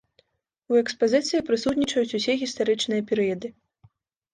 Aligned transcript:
У 0.73 0.79
экспазіцыі 0.83 1.43
прысутнічаюць 1.51 2.15
усе 2.23 2.33
гістарычныя 2.43 3.01
перыяды. 3.15 3.59